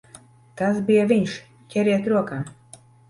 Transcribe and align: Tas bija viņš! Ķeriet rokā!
Tas 0.61 0.79
bija 0.87 1.03
viņš! 1.11 1.35
Ķeriet 1.75 2.09
rokā! 2.15 2.41